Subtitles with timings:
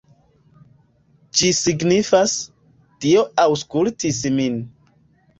[1.41, 2.33] Ĝi signifas:
[3.05, 4.57] Dio aŭskultis min.